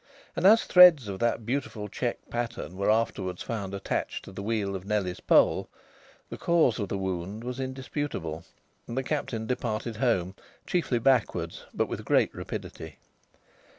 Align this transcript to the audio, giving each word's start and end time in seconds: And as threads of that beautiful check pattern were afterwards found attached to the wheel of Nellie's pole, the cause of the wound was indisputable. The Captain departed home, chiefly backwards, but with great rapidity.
And 0.35 0.47
as 0.47 0.63
threads 0.63 1.07
of 1.07 1.19
that 1.19 1.45
beautiful 1.45 1.87
check 1.87 2.27
pattern 2.31 2.75
were 2.75 2.89
afterwards 2.89 3.43
found 3.43 3.75
attached 3.75 4.25
to 4.25 4.31
the 4.31 4.41
wheel 4.41 4.75
of 4.75 4.83
Nellie's 4.83 5.19
pole, 5.19 5.69
the 6.31 6.39
cause 6.39 6.79
of 6.79 6.89
the 6.89 6.97
wound 6.97 7.43
was 7.43 7.59
indisputable. 7.59 8.43
The 8.87 9.03
Captain 9.03 9.45
departed 9.45 9.97
home, 9.97 10.33
chiefly 10.65 10.97
backwards, 10.97 11.65
but 11.71 11.87
with 11.87 12.03
great 12.03 12.33
rapidity. 12.33 12.97